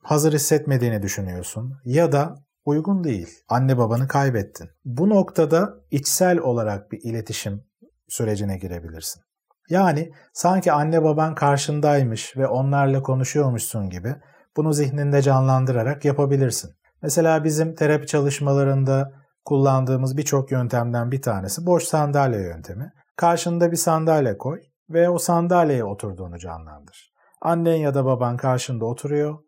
hazır 0.02 0.32
hissetmediğini 0.32 1.02
düşünüyorsun 1.02 1.72
ya 1.84 2.12
da 2.12 2.34
uygun 2.64 3.04
değil. 3.04 3.28
Anne 3.48 3.78
babanı 3.78 4.08
kaybettin. 4.08 4.68
Bu 4.84 5.08
noktada 5.08 5.74
içsel 5.90 6.38
olarak 6.38 6.92
bir 6.92 7.00
iletişim 7.02 7.64
sürecine 8.08 8.58
girebilirsin. 8.58 9.22
Yani 9.68 10.10
sanki 10.32 10.72
anne 10.72 11.02
baban 11.02 11.34
karşındaymış 11.34 12.36
ve 12.36 12.46
onlarla 12.46 13.02
konuşuyormuşsun 13.02 13.90
gibi 13.90 14.14
bunu 14.56 14.72
zihninde 14.72 15.22
canlandırarak 15.22 16.04
yapabilirsin. 16.04 16.70
Mesela 17.02 17.44
bizim 17.44 17.74
terapi 17.74 18.06
çalışmalarında 18.06 19.12
kullandığımız 19.44 20.16
birçok 20.16 20.52
yöntemden 20.52 21.10
bir 21.10 21.22
tanesi 21.22 21.66
boş 21.66 21.84
sandalye 21.84 22.40
yöntemi. 22.40 22.92
Karşında 23.16 23.72
bir 23.72 23.76
sandalye 23.76 24.38
koy 24.38 24.60
ve 24.92 25.08
o 25.08 25.18
sandalyeye 25.18 25.84
oturduğunu 25.84 26.38
canlandır. 26.38 27.12
Annen 27.40 27.76
ya 27.76 27.94
da 27.94 28.04
baban 28.04 28.36
karşında 28.36 28.84
oturuyor 28.84 29.38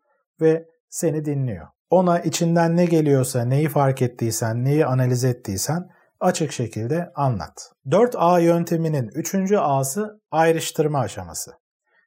ve 0.41 0.65
seni 0.89 1.25
dinliyor. 1.25 1.67
Ona 1.89 2.19
içinden 2.19 2.77
ne 2.77 2.85
geliyorsa, 2.85 3.45
neyi 3.45 3.69
fark 3.69 4.01
ettiysen, 4.01 4.65
neyi 4.65 4.85
analiz 4.85 5.23
ettiysen 5.23 5.89
açık 6.19 6.51
şekilde 6.51 7.11
anlat. 7.15 7.71
4A 7.85 8.41
yönteminin 8.41 9.09
3. 9.15 9.51
A'sı 9.51 10.21
ayrıştırma 10.31 10.99
aşaması. 10.99 11.51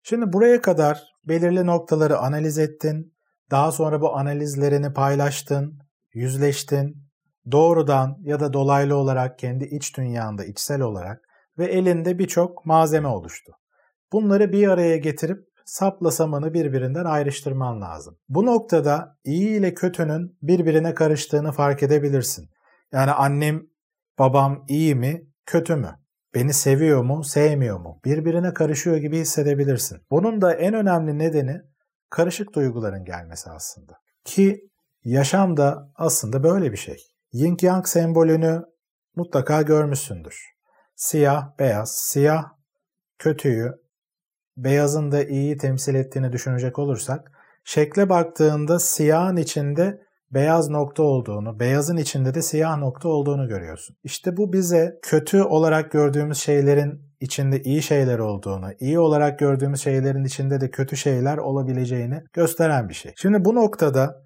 Şimdi 0.02 0.32
buraya 0.32 0.62
kadar 0.62 1.02
belirli 1.24 1.66
noktaları 1.66 2.18
analiz 2.18 2.58
ettin, 2.58 3.14
daha 3.50 3.72
sonra 3.72 4.00
bu 4.00 4.16
analizlerini 4.16 4.92
paylaştın, 4.92 5.78
yüzleştin, 6.14 7.08
doğrudan 7.50 8.16
ya 8.20 8.40
da 8.40 8.52
dolaylı 8.52 8.96
olarak 8.96 9.38
kendi 9.38 9.64
iç 9.64 9.96
dünyanda 9.96 10.44
içsel 10.44 10.80
olarak 10.80 11.27
ve 11.58 11.66
elinde 11.66 12.18
birçok 12.18 12.66
malzeme 12.66 13.08
oluştu. 13.08 13.52
Bunları 14.12 14.52
bir 14.52 14.68
araya 14.68 14.96
getirip 14.96 15.48
sapla 15.64 16.10
samanı 16.10 16.54
birbirinden 16.54 17.04
ayrıştırman 17.04 17.80
lazım. 17.80 18.18
Bu 18.28 18.46
noktada 18.46 19.16
iyi 19.24 19.58
ile 19.58 19.74
kötünün 19.74 20.38
birbirine 20.42 20.94
karıştığını 20.94 21.52
fark 21.52 21.82
edebilirsin. 21.82 22.50
Yani 22.92 23.10
annem, 23.10 23.62
babam 24.18 24.64
iyi 24.68 24.94
mi, 24.94 25.26
kötü 25.46 25.76
mü? 25.76 25.98
Beni 26.34 26.52
seviyor 26.52 27.04
mu, 27.04 27.24
sevmiyor 27.24 27.80
mu? 27.80 28.00
Birbirine 28.04 28.54
karışıyor 28.54 28.96
gibi 28.96 29.18
hissedebilirsin. 29.18 29.98
Bunun 30.10 30.40
da 30.40 30.54
en 30.54 30.74
önemli 30.74 31.18
nedeni 31.18 31.60
karışık 32.10 32.54
duyguların 32.54 33.04
gelmesi 33.04 33.50
aslında. 33.50 33.92
Ki 34.24 34.70
yaşam 35.04 35.56
da 35.56 35.92
aslında 35.94 36.42
böyle 36.42 36.72
bir 36.72 36.76
şey. 36.76 36.96
Yin 37.32 37.56
Yang 37.62 37.86
sembolünü 37.86 38.62
mutlaka 39.16 39.62
görmüşsündür. 39.62 40.57
Siyah, 40.98 41.58
beyaz, 41.58 41.92
siyah 41.96 42.44
kötüyü, 43.18 43.72
beyazın 44.56 45.12
da 45.12 45.24
iyiyi 45.24 45.56
temsil 45.56 45.94
ettiğini 45.94 46.32
düşünecek 46.32 46.78
olursak, 46.78 47.32
şekle 47.64 48.08
baktığında 48.08 48.78
siyahın 48.78 49.36
içinde 49.36 50.00
beyaz 50.30 50.70
nokta 50.70 51.02
olduğunu, 51.02 51.60
beyazın 51.60 51.96
içinde 51.96 52.34
de 52.34 52.42
siyah 52.42 52.78
nokta 52.78 53.08
olduğunu 53.08 53.48
görüyorsun. 53.48 53.96
İşte 54.04 54.36
bu 54.36 54.52
bize 54.52 54.98
kötü 55.02 55.42
olarak 55.42 55.92
gördüğümüz 55.92 56.38
şeylerin 56.38 57.02
içinde 57.20 57.62
iyi 57.62 57.82
şeyler 57.82 58.18
olduğunu, 58.18 58.70
iyi 58.80 58.98
olarak 58.98 59.38
gördüğümüz 59.38 59.80
şeylerin 59.80 60.24
içinde 60.24 60.60
de 60.60 60.70
kötü 60.70 60.96
şeyler 60.96 61.38
olabileceğini 61.38 62.22
gösteren 62.32 62.88
bir 62.88 62.94
şey. 62.94 63.12
Şimdi 63.16 63.44
bu 63.44 63.54
noktada 63.54 64.22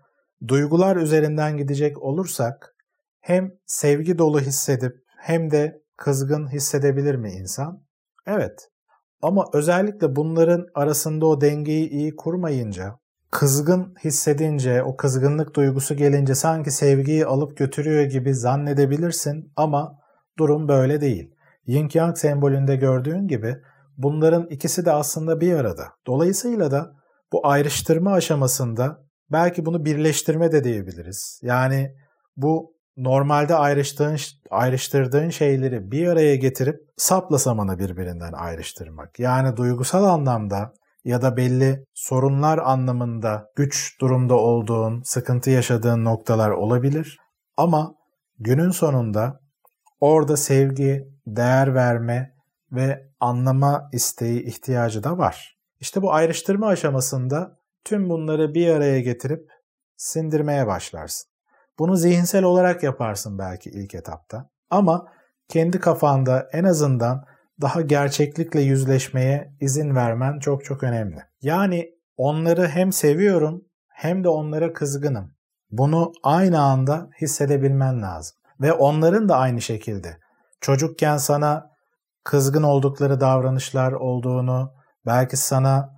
duygular 0.49 0.97
üzerinden 0.97 1.57
gidecek 1.57 2.03
olursak 2.03 2.75
hem 3.21 3.51
sevgi 3.67 4.19
dolu 4.19 4.41
hissedip 4.41 4.97
hem 5.19 5.51
de 5.51 5.83
kızgın 6.03 6.53
hissedebilir 6.53 7.15
mi 7.15 7.31
insan? 7.31 7.83
Evet. 8.27 8.69
Ama 9.23 9.45
özellikle 9.53 10.17
bunların 10.17 10.67
arasında 10.75 11.27
o 11.27 11.41
dengeyi 11.41 11.89
iyi 11.89 12.17
kurmayınca, 12.17 12.99
kızgın 13.31 13.95
hissedince, 14.05 14.83
o 14.83 14.97
kızgınlık 14.97 15.57
duygusu 15.57 15.97
gelince 15.97 16.35
sanki 16.35 16.71
sevgiyi 16.71 17.27
alıp 17.27 17.57
götürüyor 17.57 18.03
gibi 18.03 18.35
zannedebilirsin 18.35 19.53
ama 19.57 19.99
durum 20.39 20.69
böyle 20.69 21.01
değil. 21.01 21.35
Yin 21.67 21.91
Yang 21.95 22.19
sembolünde 22.19 22.77
gördüğün 22.77 23.29
gibi 23.29 23.57
bunların 23.97 24.47
ikisi 24.47 24.85
de 24.85 24.93
aslında 24.93 25.41
bir 25.41 25.55
arada. 25.55 25.85
Dolayısıyla 26.07 26.71
da 26.71 26.93
bu 27.33 27.47
ayrıştırma 27.47 28.13
aşamasında 28.13 28.99
belki 29.33 29.67
bunu 29.67 29.85
birleştirme 29.85 30.53
de 30.53 30.65
diyebiliriz. 30.65 31.41
Yani 31.43 31.95
bu 32.37 32.73
normalde 32.97 33.55
ayrıştığın, 33.55 34.17
ayrıştırdığın 34.51 35.31
şeyleri 35.31 35.91
bir 35.91 36.07
araya 36.07 36.37
getirip 36.37 36.77
sapla 36.97 37.39
samanı 37.39 37.79
birbirinden 37.79 38.33
ayrıştırmak. 38.33 39.19
Yani 39.19 39.57
duygusal 39.57 40.05
anlamda 40.05 40.73
ya 41.05 41.23
da 41.23 41.37
belli 41.37 41.85
sorunlar 41.95 42.59
anlamında 42.59 43.51
güç 43.57 44.01
durumda 44.01 44.35
olduğun, 44.35 45.03
sıkıntı 45.05 45.51
yaşadığın 45.51 46.05
noktalar 46.05 46.51
olabilir. 46.51 47.19
Ama 47.57 47.95
günün 48.39 48.71
sonunda 48.71 49.41
orada 50.01 50.37
sevgi, 50.37 51.09
değer 51.27 51.75
verme 51.75 52.35
ve 52.73 53.09
anlama 53.21 53.89
isteği, 53.93 54.47
ihtiyacı 54.47 55.05
da 55.05 55.19
var. 55.19 55.57
İşte 55.81 56.03
bu 56.03 56.13
ayrıştırma 56.13 56.67
aşamasında 56.67 57.59
tüm 57.85 58.09
bunları 58.09 58.55
bir 58.55 58.69
araya 58.69 59.01
getirip 59.01 59.51
sindirmeye 59.97 60.67
başlarsın. 60.67 61.32
Bunu 61.83 61.97
zihinsel 61.97 62.45
olarak 62.45 62.83
yaparsın 62.83 63.39
belki 63.39 63.71
ilk 63.71 63.95
etapta. 63.95 64.51
Ama 64.71 65.07
kendi 65.49 65.81
kafanda 65.81 66.49
en 66.53 66.65
azından 66.65 67.25
daha 67.61 67.81
gerçeklikle 67.81 68.61
yüzleşmeye 68.61 69.53
izin 69.61 69.95
vermen 69.95 70.39
çok 70.39 70.65
çok 70.65 70.83
önemli. 70.83 71.19
Yani 71.41 71.91
onları 72.17 72.69
hem 72.69 72.93
seviyorum 72.93 73.65
hem 73.89 74.25
de 74.25 74.29
onlara 74.29 74.73
kızgınım. 74.73 75.35
Bunu 75.71 76.13
aynı 76.23 76.63
anda 76.63 77.09
hissedebilmen 77.21 78.03
lazım. 78.03 78.37
Ve 78.61 78.73
onların 78.73 79.29
da 79.29 79.37
aynı 79.37 79.61
şekilde 79.61 80.19
çocukken 80.61 81.17
sana 81.17 81.71
kızgın 82.25 82.63
oldukları 82.63 83.21
davranışlar 83.21 83.93
olduğunu, 83.93 84.73
belki 85.07 85.37
sana 85.37 85.91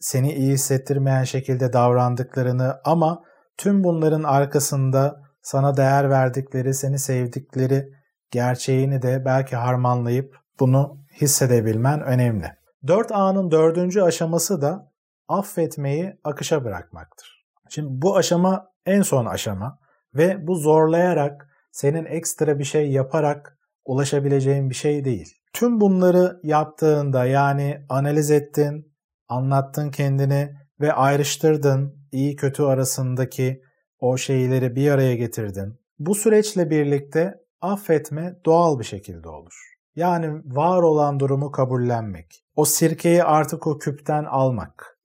seni 0.00 0.32
iyi 0.32 0.52
hissettirmeyen 0.52 1.24
şekilde 1.24 1.72
davrandıklarını 1.72 2.80
ama 2.84 3.22
tüm 3.56 3.84
bunların 3.84 4.22
arkasında 4.22 5.23
sana 5.44 5.76
değer 5.76 6.10
verdikleri, 6.10 6.74
seni 6.74 6.98
sevdikleri 6.98 7.88
gerçeğini 8.30 9.02
de 9.02 9.24
belki 9.24 9.56
harmanlayıp 9.56 10.36
bunu 10.60 10.98
hissedebilmen 11.20 12.00
önemli. 12.00 12.52
4A'nın 12.84 13.50
dördüncü 13.50 14.00
aşaması 14.00 14.62
da 14.62 14.92
affetmeyi 15.28 16.16
akışa 16.24 16.64
bırakmaktır. 16.64 17.44
Şimdi 17.68 17.88
bu 17.90 18.16
aşama 18.16 18.66
en 18.86 19.02
son 19.02 19.26
aşama 19.26 19.78
ve 20.14 20.46
bu 20.46 20.54
zorlayarak 20.54 21.48
senin 21.72 22.04
ekstra 22.04 22.58
bir 22.58 22.64
şey 22.64 22.90
yaparak 22.90 23.58
ulaşabileceğin 23.84 24.70
bir 24.70 24.74
şey 24.74 25.04
değil. 25.04 25.34
Tüm 25.52 25.80
bunları 25.80 26.40
yaptığında 26.42 27.24
yani 27.24 27.86
analiz 27.88 28.30
ettin, 28.30 28.94
anlattın 29.28 29.90
kendini 29.90 30.54
ve 30.80 30.92
ayrıştırdın 30.92 32.08
iyi 32.12 32.36
kötü 32.36 32.62
arasındaki 32.62 33.62
o 34.00 34.16
şeyleri 34.16 34.76
bir 34.76 34.90
araya 34.90 35.14
getirdin. 35.14 35.78
Bu 35.98 36.14
süreçle 36.14 36.70
birlikte 36.70 37.34
affetme 37.60 38.36
doğal 38.44 38.78
bir 38.78 38.84
şekilde 38.84 39.28
olur. 39.28 39.74
Yani 39.96 40.42
var 40.44 40.82
olan 40.82 41.20
durumu 41.20 41.50
kabullenmek. 41.50 42.44
O 42.56 42.64
sirkeyi 42.64 43.24
artık 43.24 43.66
o 43.66 43.78
küpten 43.78 44.24
almak 44.24 44.98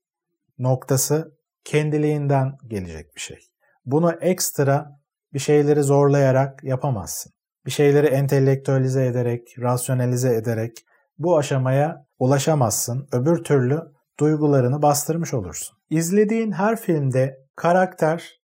noktası 0.58 1.38
kendiliğinden 1.64 2.56
gelecek 2.66 3.14
bir 3.14 3.20
şey. 3.20 3.38
Bunu 3.84 4.12
ekstra 4.12 5.00
bir 5.32 5.38
şeyleri 5.38 5.82
zorlayarak 5.82 6.64
yapamazsın. 6.64 7.32
Bir 7.66 7.70
şeyleri 7.70 8.06
entelektüelize 8.06 9.06
ederek, 9.06 9.54
rasyonalize 9.58 10.34
ederek 10.34 10.72
bu 11.18 11.38
aşamaya 11.38 12.06
ulaşamazsın. 12.18 13.08
Öbür 13.12 13.44
türlü 13.44 13.80
duygularını 14.20 14.82
bastırmış 14.82 15.34
olursun. 15.34 15.78
İzlediğin 15.90 16.52
her 16.52 16.80
filmde 16.80 17.36
karakter 17.56 18.39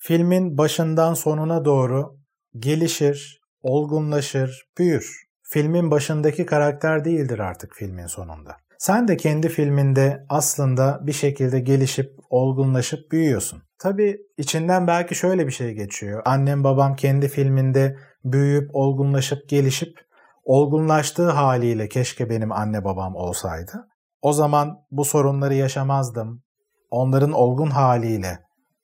filmin 0.00 0.58
başından 0.58 1.14
sonuna 1.14 1.64
doğru 1.64 2.16
gelişir, 2.58 3.40
olgunlaşır, 3.62 4.68
büyür. 4.78 5.30
Filmin 5.42 5.90
başındaki 5.90 6.46
karakter 6.46 7.04
değildir 7.04 7.38
artık 7.38 7.74
filmin 7.74 8.06
sonunda. 8.06 8.56
Sen 8.78 9.08
de 9.08 9.16
kendi 9.16 9.48
filminde 9.48 10.24
aslında 10.28 11.00
bir 11.06 11.12
şekilde 11.12 11.60
gelişip, 11.60 12.12
olgunlaşıp 12.30 13.12
büyüyorsun. 13.12 13.62
Tabii 13.78 14.16
içinden 14.38 14.86
belki 14.86 15.14
şöyle 15.14 15.46
bir 15.46 15.52
şey 15.52 15.74
geçiyor. 15.74 16.22
Annem 16.24 16.64
babam 16.64 16.96
kendi 16.96 17.28
filminde 17.28 17.96
büyüyüp, 18.24 18.70
olgunlaşıp, 18.72 19.48
gelişip, 19.48 20.00
olgunlaştığı 20.44 21.30
haliyle 21.30 21.88
keşke 21.88 22.30
benim 22.30 22.52
anne 22.52 22.84
babam 22.84 23.16
olsaydı. 23.16 23.88
O 24.22 24.32
zaman 24.32 24.78
bu 24.90 25.04
sorunları 25.04 25.54
yaşamazdım. 25.54 26.42
Onların 26.90 27.32
olgun 27.32 27.70
haliyle 27.70 28.38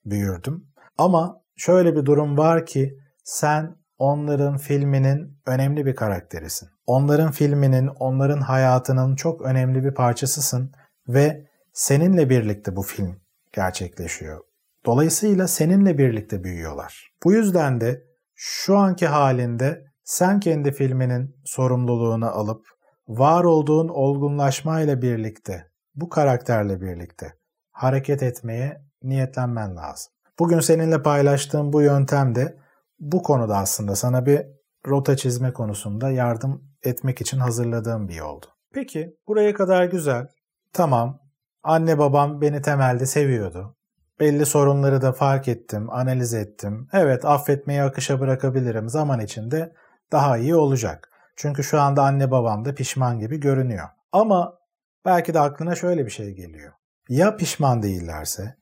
büyürdüm. 0.05 0.65
Ama 0.99 1.41
şöyle 1.57 1.97
bir 1.97 2.07
durum 2.07 2.39
var 2.39 2.67
ki 2.67 2.99
sen 3.25 3.77
onların 3.99 4.57
filminin 4.57 5.39
önemli 5.47 5.87
bir 5.87 5.97
karakterisin. 5.97 6.69
Onların 6.87 7.31
filminin, 7.31 7.87
onların 7.87 8.41
hayatının 8.41 9.17
çok 9.17 9.43
önemli 9.43 9.85
bir 9.85 9.95
parçasısın 9.95 10.73
ve 11.09 11.47
seninle 11.73 12.31
birlikte 12.31 12.77
bu 12.77 12.83
film 12.83 13.21
gerçekleşiyor. 13.53 14.41
Dolayısıyla 14.87 15.49
seninle 15.49 15.99
birlikte 15.99 16.45
büyüyorlar. 16.45 17.11
Bu 17.25 17.33
yüzden 17.33 17.81
de 17.81 18.03
şu 18.35 18.77
anki 18.77 19.07
halinde 19.07 19.85
sen 20.05 20.41
kendi 20.41 20.73
filminin 20.73 21.37
sorumluluğunu 21.45 22.27
alıp 22.27 22.67
var 23.09 23.45
olduğun 23.45 23.89
olgunlaşmayla 23.89 25.03
birlikte, 25.03 25.67
bu 25.95 26.09
karakterle 26.09 26.81
birlikte 26.81 27.33
hareket 27.71 28.23
etmeye 28.23 28.83
niyetlenmen 29.03 29.77
lazım. 29.77 30.13
Bugün 30.39 30.61
seninle 30.61 31.03
paylaştığım 31.03 31.73
bu 31.73 31.83
yöntem 31.83 32.35
de 32.35 32.57
bu 33.01 33.23
konuda 33.23 33.57
aslında 33.57 33.97
sana 33.97 34.27
bir 34.27 34.43
rota 34.87 35.17
çizme 35.17 35.53
konusunda 35.53 36.11
yardım 36.11 36.63
etmek 36.83 37.21
için 37.21 37.39
hazırladığım 37.39 38.09
bir 38.09 38.15
yoldu. 38.15 38.47
Peki 38.75 39.17
buraya 39.29 39.55
kadar 39.55 39.85
güzel. 39.85 40.27
Tamam. 40.73 41.21
Anne 41.63 41.99
babam 41.99 42.41
beni 42.41 42.63
temelde 42.63 43.07
seviyordu. 43.07 43.77
Belli 44.21 44.47
sorunları 44.47 45.03
da 45.03 45.13
fark 45.13 45.49
ettim, 45.49 45.91
analiz 45.91 46.35
ettim. 46.35 46.89
Evet 46.93 47.25
affetmeyi 47.25 47.83
akışa 47.83 48.21
bırakabilirim. 48.21 48.89
Zaman 48.89 49.21
içinde 49.21 49.73
daha 50.13 50.39
iyi 50.39 50.55
olacak. 50.55 51.11
Çünkü 51.37 51.65
şu 51.65 51.81
anda 51.81 52.03
anne 52.03 52.31
babam 52.31 52.65
da 52.65 52.75
pişman 52.75 53.19
gibi 53.19 53.41
görünüyor. 53.41 53.89
Ama 54.13 54.59
belki 55.05 55.35
de 55.35 55.41
aklına 55.41 55.75
şöyle 55.75 56.07
bir 56.07 56.11
şey 56.11 56.31
geliyor. 56.31 56.73
Ya 57.09 57.37
pişman 57.37 57.83
değillerse, 57.83 58.57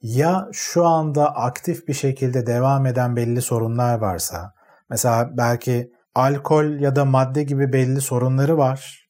ya 0.00 0.48
şu 0.52 0.86
anda 0.86 1.34
aktif 1.34 1.88
bir 1.88 1.94
şekilde 1.94 2.46
devam 2.46 2.86
eden 2.86 3.16
belli 3.16 3.42
sorunlar 3.42 3.98
varsa, 3.98 4.52
mesela 4.90 5.30
belki 5.36 5.90
alkol 6.14 6.64
ya 6.64 6.96
da 6.96 7.04
madde 7.04 7.42
gibi 7.42 7.72
belli 7.72 8.00
sorunları 8.00 8.58
var. 8.58 9.08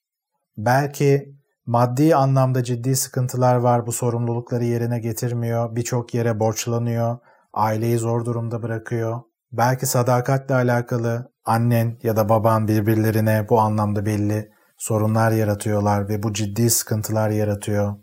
Belki 0.57 1.35
maddi 1.67 2.17
anlamda 2.17 2.65
ciddi 2.65 2.97
sıkıntılar 2.97 3.55
var, 3.55 3.87
bu 3.87 3.93
sorumlulukları 3.93 4.65
yerine 4.65 4.99
getirmiyor, 4.99 5.77
birçok 5.77 6.15
yere 6.15 6.41
borçlanıyor, 6.41 7.19
aileyi 7.53 7.99
zor 7.99 8.25
durumda 8.25 8.63
bırakıyor. 8.63 9.21
Belki 9.53 9.87
sadakatle 9.87 10.55
alakalı 10.55 11.33
annen 11.45 11.99
ya 12.03 12.17
da 12.17 12.29
baban 12.29 12.69
birbirlerine 12.69 13.47
bu 13.49 13.61
anlamda 13.61 14.07
belli 14.07 14.51
sorunlar 14.79 15.33
yaratıyorlar 15.33 16.09
ve 16.09 16.23
bu 16.23 16.33
ciddi 16.33 16.71
sıkıntılar 16.71 17.31
yaratıyor. 17.31 17.97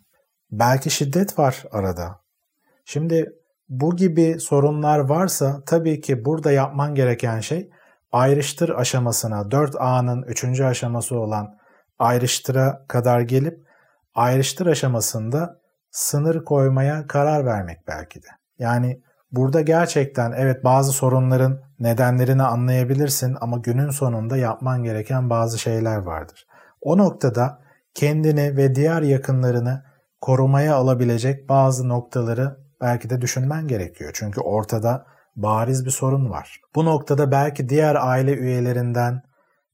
Belki 0.51 0.89
şiddet 0.89 1.39
var 1.39 1.63
arada. 1.71 2.24
Şimdi 2.85 3.33
bu 3.69 3.95
gibi 3.95 4.39
sorunlar 4.39 4.99
varsa 4.99 5.63
tabii 5.65 6.01
ki 6.01 6.25
burada 6.25 6.51
yapman 6.51 6.95
gereken 6.95 7.39
şey 7.39 7.69
ayrıştır 8.11 8.69
aşamasına 8.69 9.35
4A'nın 9.41 10.23
3. 10.23 10.61
aşaması 10.61 11.19
olan 11.19 11.57
ayrıştıra 11.99 12.85
kadar 12.87 13.21
gelip 13.21 13.59
ayrıştır 14.15 14.67
aşamasında 14.67 15.59
sınır 15.91 16.43
koymaya 16.45 17.07
karar 17.07 17.45
vermek 17.45 17.87
belki 17.87 18.23
de. 18.23 18.27
Yani 18.59 19.01
burada 19.31 19.61
gerçekten 19.61 20.31
evet 20.31 20.63
bazı 20.63 20.91
sorunların 20.91 21.61
nedenlerini 21.79 22.43
anlayabilirsin 22.43 23.35
ama 23.41 23.57
günün 23.57 23.89
sonunda 23.89 24.37
yapman 24.37 24.83
gereken 24.83 25.29
bazı 25.29 25.59
şeyler 25.59 25.97
vardır. 25.97 26.47
O 26.81 26.97
noktada 26.97 27.59
kendini 27.93 28.57
ve 28.57 28.75
diğer 28.75 29.01
yakınlarını 29.01 29.83
korumaya 30.21 30.75
alabilecek 30.75 31.49
bazı 31.49 31.89
noktaları 31.89 32.64
belki 32.81 33.09
de 33.09 33.21
düşünmen 33.21 33.67
gerekiyor. 33.67 34.11
Çünkü 34.13 34.41
ortada 34.41 35.05
bariz 35.35 35.85
bir 35.85 35.91
sorun 35.91 36.29
var. 36.29 36.61
Bu 36.75 36.85
noktada 36.85 37.31
belki 37.31 37.69
diğer 37.69 37.95
aile 37.95 38.33
üyelerinden 38.33 39.21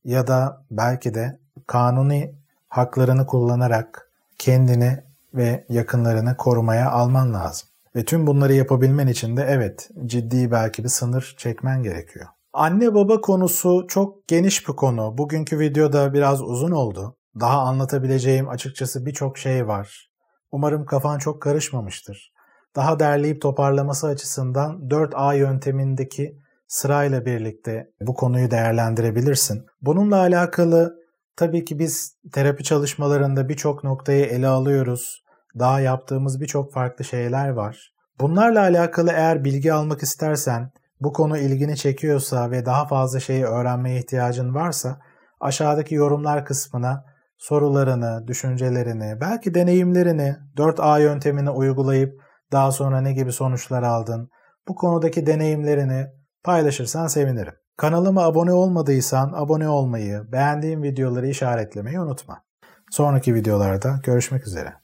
ya 0.03 0.27
da 0.27 0.63
belki 0.71 1.13
de 1.13 1.39
kanuni 1.67 2.35
haklarını 2.67 3.25
kullanarak 3.25 4.11
kendini 4.37 5.03
ve 5.33 5.65
yakınlarını 5.69 6.37
korumaya 6.37 6.91
alman 6.91 7.33
lazım. 7.33 7.67
Ve 7.95 8.05
tüm 8.05 8.27
bunları 8.27 8.53
yapabilmen 8.53 9.07
için 9.07 9.37
de 9.37 9.45
evet 9.49 9.89
ciddi 10.05 10.51
belki 10.51 10.83
bir 10.83 10.89
sınır 10.89 11.35
çekmen 11.37 11.83
gerekiyor. 11.83 12.25
Anne 12.53 12.93
baba 12.93 13.21
konusu 13.21 13.85
çok 13.87 14.27
geniş 14.27 14.67
bir 14.67 14.73
konu. 14.73 15.17
Bugünkü 15.17 15.59
videoda 15.59 16.13
biraz 16.13 16.41
uzun 16.41 16.71
oldu. 16.71 17.15
Daha 17.39 17.59
anlatabileceğim 17.59 18.49
açıkçası 18.49 19.05
birçok 19.05 19.37
şey 19.37 19.67
var. 19.67 20.09
Umarım 20.51 20.85
kafan 20.85 21.19
çok 21.19 21.41
karışmamıştır. 21.41 22.30
Daha 22.75 22.99
derleyip 22.99 23.41
toparlaması 23.41 24.07
açısından 24.07 24.89
4A 24.89 25.37
yöntemindeki 25.37 26.37
sırayla 26.67 27.25
birlikte 27.25 27.87
bu 28.01 28.13
konuyu 28.13 28.51
değerlendirebilirsin. 28.51 29.65
Bununla 29.81 30.17
alakalı 30.17 30.95
tabii 31.35 31.65
ki 31.65 31.79
biz 31.79 32.15
terapi 32.33 32.63
çalışmalarında 32.63 33.49
birçok 33.49 33.83
noktayı 33.83 34.25
ele 34.25 34.47
alıyoruz. 34.47 35.23
Daha 35.59 35.79
yaptığımız 35.79 36.41
birçok 36.41 36.73
farklı 36.73 37.05
şeyler 37.05 37.49
var. 37.49 37.91
Bunlarla 38.19 38.59
alakalı 38.59 39.11
eğer 39.11 39.43
bilgi 39.43 39.73
almak 39.73 40.03
istersen, 40.03 40.71
bu 40.99 41.13
konu 41.13 41.37
ilgini 41.37 41.77
çekiyorsa 41.77 42.51
ve 42.51 42.65
daha 42.65 42.87
fazla 42.87 43.19
şeyi 43.19 43.45
öğrenmeye 43.45 43.99
ihtiyacın 43.99 44.55
varsa 44.55 44.99
aşağıdaki 45.39 45.95
yorumlar 45.95 46.45
kısmına 46.45 47.05
sorularını, 47.37 48.27
düşüncelerini, 48.27 49.21
belki 49.21 49.53
deneyimlerini 49.53 50.35
4A 50.57 51.01
yöntemini 51.01 51.49
uygulayıp 51.49 52.20
daha 52.51 52.71
sonra 52.71 53.01
ne 53.01 53.13
gibi 53.13 53.31
sonuçlar 53.31 53.83
aldın, 53.83 54.29
bu 54.67 54.75
konudaki 54.75 55.25
deneyimlerini 55.27 56.07
paylaşırsan 56.43 57.07
sevinirim. 57.07 57.53
Kanalıma 57.77 58.23
abone 58.23 58.53
olmadıysan 58.53 59.31
abone 59.35 59.69
olmayı, 59.69 60.31
beğendiğin 60.31 60.83
videoları 60.83 61.27
işaretlemeyi 61.27 61.99
unutma. 61.99 62.43
Sonraki 62.91 63.35
videolarda 63.35 63.99
görüşmek 64.03 64.47
üzere. 64.47 64.80